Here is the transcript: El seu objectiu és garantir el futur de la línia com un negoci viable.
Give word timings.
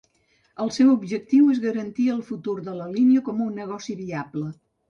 El 0.63 0.71
seu 0.77 0.87
objectiu 0.93 1.51
és 1.55 1.61
garantir 1.67 2.07
el 2.15 2.25
futur 2.31 2.57
de 2.71 2.73
la 2.81 2.91
línia 2.97 3.25
com 3.29 3.47
un 3.49 3.55
negoci 3.63 4.01
viable. 4.05 4.49